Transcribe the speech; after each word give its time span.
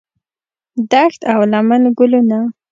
دښت 0.91 1.21
او 1.33 1.41
لمن 1.51 1.83
ګلونه 1.97 2.39